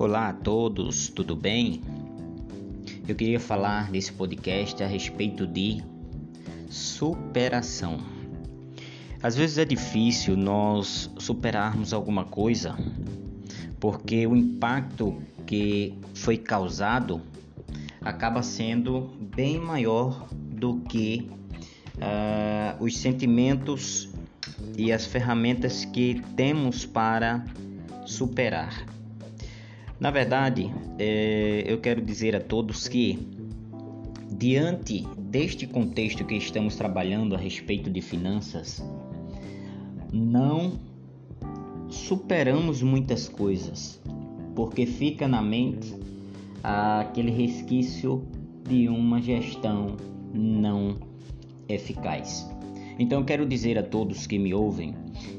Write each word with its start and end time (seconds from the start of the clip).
Olá 0.00 0.30
a 0.30 0.32
todos, 0.32 1.10
tudo 1.10 1.36
bem? 1.36 1.82
Eu 3.06 3.14
queria 3.14 3.38
falar 3.38 3.90
nesse 3.90 4.10
podcast 4.10 4.82
a 4.82 4.86
respeito 4.86 5.46
de 5.46 5.84
superação. 6.70 7.98
Às 9.22 9.36
vezes 9.36 9.58
é 9.58 9.64
difícil 9.66 10.38
nós 10.38 11.10
superarmos 11.18 11.92
alguma 11.92 12.24
coisa 12.24 12.78
porque 13.78 14.26
o 14.26 14.34
impacto 14.34 15.20
que 15.46 15.92
foi 16.14 16.38
causado 16.38 17.20
acaba 18.00 18.42
sendo 18.42 19.02
bem 19.36 19.60
maior 19.60 20.26
do 20.32 20.80
que 20.80 21.30
uh, 21.96 22.82
os 22.82 22.96
sentimentos 22.96 24.08
e 24.78 24.94
as 24.94 25.04
ferramentas 25.04 25.84
que 25.84 26.22
temos 26.34 26.86
para 26.86 27.44
superar. 28.06 28.98
Na 30.00 30.10
verdade, 30.10 30.72
é, 30.98 31.62
eu 31.66 31.78
quero 31.78 32.00
dizer 32.00 32.34
a 32.34 32.40
todos 32.40 32.88
que, 32.88 33.18
diante 34.32 35.06
deste 35.18 35.66
contexto 35.66 36.24
que 36.24 36.34
estamos 36.36 36.74
trabalhando 36.74 37.34
a 37.34 37.38
respeito 37.38 37.90
de 37.90 38.00
finanças, 38.00 38.82
não 40.10 40.80
superamos 41.90 42.82
muitas 42.82 43.28
coisas, 43.28 44.00
porque 44.54 44.86
fica 44.86 45.28
na 45.28 45.42
mente 45.42 45.94
aquele 46.62 47.30
resquício 47.30 48.26
de 48.66 48.88
uma 48.88 49.20
gestão 49.20 49.98
não 50.32 50.96
eficaz. 51.68 52.48
Então, 52.98 53.22
quero 53.22 53.44
dizer 53.44 53.76
a 53.78 53.82
todos 53.82 54.26
que 54.26 54.38
me 54.38 54.54
ouvem 54.54 54.94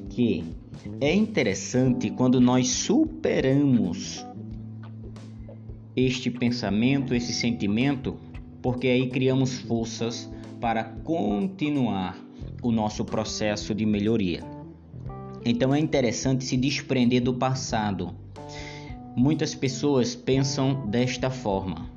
que 0.09 0.43
é 0.99 1.13
interessante 1.13 2.11
quando 2.11 2.39
nós 2.39 2.67
superamos 2.67 4.25
este 5.95 6.29
pensamento, 6.29 7.13
esse 7.13 7.33
sentimento, 7.33 8.17
porque 8.61 8.87
aí 8.87 9.09
criamos 9.09 9.59
forças 9.59 10.29
para 10.59 10.83
continuar 10.83 12.17
o 12.61 12.71
nosso 12.71 13.03
processo 13.03 13.73
de 13.73 13.85
melhoria. 13.85 14.43
Então 15.43 15.73
é 15.73 15.79
interessante 15.79 16.43
se 16.43 16.55
desprender 16.55 17.21
do 17.21 17.33
passado. 17.33 18.13
Muitas 19.15 19.55
pessoas 19.55 20.15
pensam 20.15 20.87
desta 20.87 21.29
forma: 21.29 21.89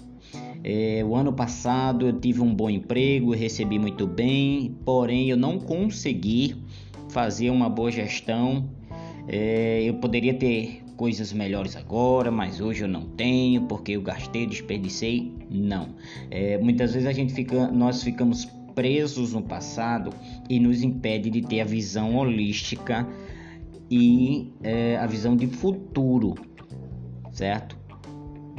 é, 0.62 1.05
o 1.05 1.15
ano 1.15 1.33
passado 1.33 2.06
eu 2.06 2.19
tive 2.19 2.41
um 2.41 2.55
bom 2.55 2.70
emprego, 2.70 3.34
recebi 3.34 3.78
muito 3.78 4.06
bem, 4.06 4.75
porém 4.84 5.28
eu 5.28 5.37
não 5.37 5.59
consegui 5.59 6.56
fazer 7.11 7.50
uma 7.50 7.69
boa 7.69 7.91
gestão. 7.91 8.69
É, 9.28 9.83
eu 9.84 9.95
poderia 9.95 10.34
ter 10.34 10.83
coisas 10.97 11.33
melhores 11.33 11.77
agora, 11.77 12.31
mas 12.31 12.61
hoje 12.61 12.84
eu 12.84 12.89
não 12.89 13.03
tenho 13.03 13.62
porque 13.62 13.92
eu 13.92 14.03
gastei, 14.03 14.47
desperdicei. 14.47 15.33
Não. 15.50 15.89
É, 16.31 16.59
muitas 16.59 16.92
vezes 16.92 17.09
a 17.09 17.12
gente 17.12 17.33
fica, 17.33 17.69
nós 17.69 18.03
ficamos 18.03 18.45
presos 18.75 19.33
no 19.33 19.42
passado 19.42 20.11
e 20.48 20.59
nos 20.59 20.83
impede 20.83 21.31
de 21.31 21.42
ter 21.42 21.61
a 21.61 21.65
visão 21.65 22.17
holística 22.17 23.06
e 23.91 24.53
é, 24.62 24.97
a 24.97 25.06
visão 25.06 25.37
de 25.37 25.47
futuro, 25.47 26.34
certo? 27.33 27.84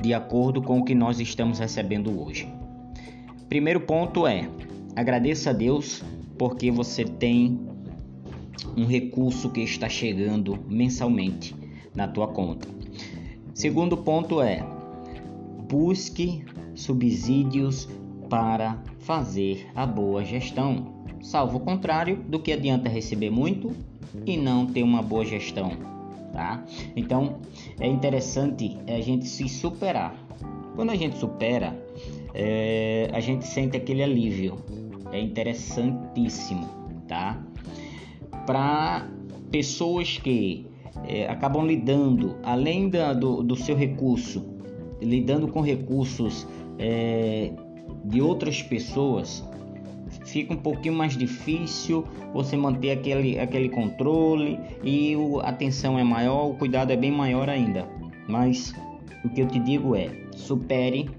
de 0.02 0.14
acordo 0.14 0.62
com 0.62 0.80
o 0.80 0.86
que 0.86 0.94
nós 0.94 1.20
estamos 1.20 1.60
recebendo 1.60 2.22
hoje. 2.22 2.48
Primeiro 3.50 3.82
ponto 3.82 4.28
é: 4.28 4.48
agradeça 4.96 5.50
a 5.50 5.54
Deus 5.54 6.04
porque 6.38 6.72
você 6.72 7.04
tem 7.04 7.60
um 8.76 8.86
recurso 8.86 9.50
que 9.50 9.62
está 9.62 9.88
chegando 9.88 10.60
mensalmente 10.68 11.56
na 11.96 12.08
tua 12.08 12.28
conta. 12.28 12.68
Segundo 13.54 13.98
ponto 13.98 14.42
é: 14.42 14.64
busque 15.68 16.44
subsídios 16.76 17.88
para 18.30 18.78
fazer 19.00 19.68
a 19.76 19.86
boa 19.86 20.24
gestão. 20.24 20.94
Salvo 21.22 21.58
o 21.58 21.62
contrário 21.62 22.18
do 22.18 22.40
que 22.40 22.52
adianta 22.52 22.90
receber 22.90 23.30
muito 23.30 23.72
e 24.26 24.38
não 24.38 24.66
ter 24.66 24.84
uma 24.84 25.02
boa 25.02 25.26
gestão 25.26 25.96
tá? 26.36 26.62
Então 26.96 27.40
é 27.80 27.88
interessante 27.88 28.78
a 28.88 29.00
gente 29.00 29.26
se 29.26 29.48
superar. 29.48 30.14
Quando 30.76 30.92
a 30.92 30.96
gente 30.96 31.18
supera, 31.18 31.74
é, 32.34 33.10
a 33.14 33.22
gente 33.22 33.48
sente 33.48 33.78
aquele 33.78 34.04
alívio. 34.04 34.58
É 35.12 35.20
interessantíssimo, 35.20 36.68
tá? 37.08 37.42
Para 38.46 39.08
pessoas 39.50 40.18
que 40.18 40.68
é, 41.08 41.28
acabam 41.28 41.66
lidando, 41.66 42.36
além 42.44 42.90
da, 42.90 43.14
do, 43.14 43.44
do 43.44 43.56
seu 43.56 43.76
recurso, 43.76 44.46
lidando 45.02 45.48
com 45.48 45.62
recursos 45.62 46.48
é, 46.80 47.52
de 48.06 48.22
outras 48.22 48.62
pessoas, 48.62 49.44
fica 50.26 50.54
um 50.54 50.58
pouquinho 50.58 50.96
mais 50.96 51.18
difícil 51.18 52.06
você 52.34 52.56
manter 52.56 52.92
aquele, 52.92 53.40
aquele 53.40 53.70
controle 53.70 54.60
e 54.84 55.16
a 55.42 55.50
atenção 55.50 55.98
é 56.00 56.04
maior, 56.04 56.50
o 56.50 56.56
cuidado 56.56 56.92
é 56.92 56.98
bem 56.98 57.12
maior 57.12 57.50
ainda. 57.50 57.88
Mas 58.28 58.74
o 59.24 59.30
que 59.30 59.42
eu 59.42 59.48
te 59.48 59.60
digo 59.60 59.96
é: 59.96 60.10
supere 60.36 61.10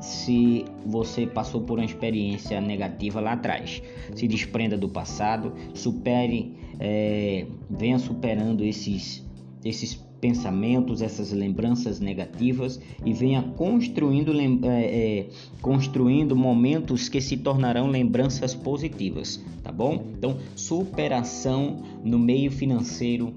se 0.00 0.64
você 0.86 1.26
passou 1.26 1.60
por 1.60 1.78
uma 1.78 1.84
experiência 1.84 2.60
negativa 2.60 3.20
lá 3.20 3.32
atrás. 3.32 3.82
Se 4.14 4.26
desprenda 4.26 4.76
do 4.76 4.88
passado, 4.88 5.52
supere, 5.74 6.56
é, 6.78 7.46
venha 7.68 7.98
superando 7.98 8.64
esses, 8.64 9.24
esses 9.64 9.94
pensamentos, 10.20 11.00
essas 11.00 11.32
lembranças 11.32 11.98
negativas 11.98 12.80
e 13.04 13.12
venha 13.12 13.42
construindo, 13.56 14.32
é, 14.38 14.84
é, 14.84 15.28
construindo 15.62 16.36
momentos 16.36 17.08
que 17.08 17.20
se 17.20 17.36
tornarão 17.38 17.88
lembranças 17.88 18.54
positivas, 18.54 19.42
tá 19.62 19.72
bom? 19.72 20.04
Então, 20.16 20.36
superação 20.54 21.82
no 22.04 22.18
meio 22.18 22.50
financeiro 22.50 23.32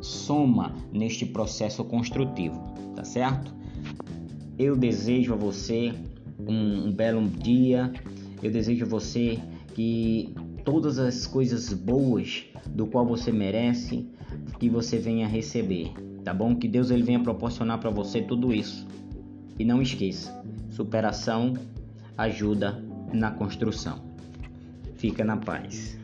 soma 0.00 0.74
neste 0.92 1.24
processo 1.24 1.82
construtivo, 1.84 2.60
tá 2.94 3.04
certo? 3.04 3.54
Eu 4.58 4.76
desejo 4.76 5.32
a 5.32 5.36
você 5.36 5.92
um, 6.38 6.88
um 6.88 6.92
belo 6.92 7.26
dia, 7.28 7.92
eu 8.42 8.50
desejo 8.50 8.84
a 8.84 8.88
você 8.88 9.38
que 9.74 10.34
todas 10.64 10.98
as 10.98 11.26
coisas 11.26 11.72
boas 11.72 12.44
do 12.68 12.86
qual 12.86 13.06
você 13.06 13.32
merece 13.32 14.06
que 14.58 14.68
você 14.68 14.98
venha 14.98 15.26
receber, 15.26 15.92
tá 16.24 16.32
bom? 16.32 16.54
Que 16.54 16.68
Deus 16.68 16.90
ele 16.90 17.02
venha 17.02 17.20
proporcionar 17.20 17.78
para 17.78 17.90
você 17.90 18.22
tudo 18.22 18.52
isso. 18.52 18.86
E 19.58 19.64
não 19.64 19.82
esqueça, 19.82 20.42
superação 20.70 21.54
ajuda 22.16 22.82
na 23.12 23.30
construção. 23.30 24.02
Fica 24.94 25.24
na 25.24 25.36
paz. 25.36 25.98